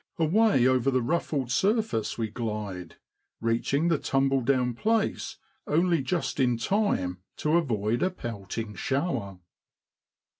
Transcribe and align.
Away 0.17 0.65
over 0.65 0.89
the 0.89 1.03
ruffled 1.03 1.51
surface 1.51 2.17
we 2.17 2.27
glide, 2.27 2.95
reaching 3.39 3.87
the 3.87 3.99
tumble 3.99 4.41
down 4.41 4.73
place 4.73 5.37
only 5.67 6.01
just 6.01 6.39
in 6.39 6.57
time 6.57 7.19
to 7.37 7.55
avoid 7.55 8.01
a 8.01 8.09
pelting 8.09 8.73
shower. 8.73 9.37